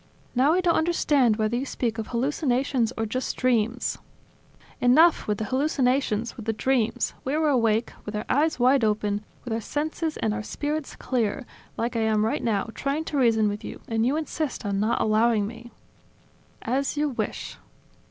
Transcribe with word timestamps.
Now 0.33 0.53
I 0.53 0.61
don't 0.61 0.73
understand 0.73 1.35
whether 1.35 1.55
you 1.55 1.63
speak 1.63 1.99
of 1.99 2.07
hallucinations 2.07 2.91
or 2.97 3.05
just 3.05 3.37
dreams..." 3.37 3.99
"Enough 4.81 5.27
with 5.27 5.37
the 5.37 5.43
hallucinations, 5.43 6.35
with 6.35 6.47
the 6.47 6.53
dreams! 6.53 7.13
We 7.23 7.37
were 7.37 7.49
awake, 7.49 7.93
with 8.03 8.15
our 8.15 8.25
eyes 8.27 8.59
wide 8.59 8.83
open, 8.83 9.23
with 9.43 9.53
our 9.53 9.61
senses 9.61 10.17
and 10.17 10.33
our 10.33 10.41
spirits 10.41 10.95
clear, 10.95 11.45
like 11.77 11.95
I 11.95 11.99
am 11.99 12.25
right 12.25 12.43
now, 12.43 12.71
trying 12.73 13.03
to 13.05 13.17
reason 13.19 13.47
with 13.47 13.63
you, 13.63 13.79
and 13.87 14.03
you 14.03 14.17
insist 14.17 14.65
on 14.65 14.79
not 14.79 14.99
allowing 14.99 15.45
me." 15.45 15.69
"As 16.63 16.97
you 16.97 17.09
wish." 17.09 17.57